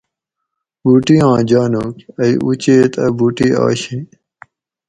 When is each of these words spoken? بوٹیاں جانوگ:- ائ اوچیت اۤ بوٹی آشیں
بوٹیاں 0.83 1.37
جانوگ:- 1.49 2.05
ائ 2.21 2.33
اوچیت 2.45 2.93
اۤ 3.05 3.11
بوٹی 3.17 3.47
آشیں 3.65 4.03